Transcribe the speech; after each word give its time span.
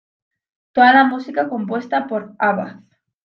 Toda 0.71 0.93
la 0.93 1.03
música 1.03 1.47
compuesta 1.47 2.07
por 2.07 2.33
Abbath. 2.39 2.81